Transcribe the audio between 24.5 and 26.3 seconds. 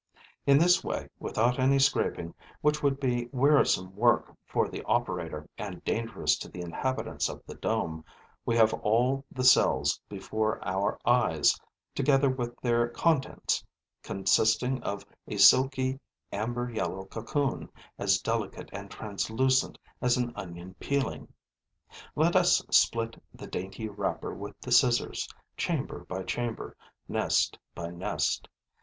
the scissors, chamber by